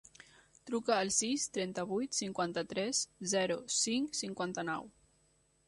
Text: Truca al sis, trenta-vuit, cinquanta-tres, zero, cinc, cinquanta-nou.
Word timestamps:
Truca 0.69 0.95
al 0.99 1.11
sis, 1.15 1.43
trenta-vuit, 1.57 2.17
cinquanta-tres, 2.21 3.03
zero, 3.37 3.61
cinc, 3.81 4.19
cinquanta-nou. 4.25 4.93